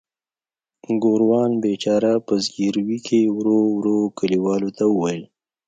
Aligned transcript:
ګوروان 1.03 1.51
بیچاره 1.63 2.13
په 2.27 2.33
زګیروي 2.45 2.99
کې 3.07 3.19
ورو 3.37 3.59
ورو 3.75 3.97
کلیوالو 4.17 4.69
ته 4.77 4.83
وویل. 4.89 5.23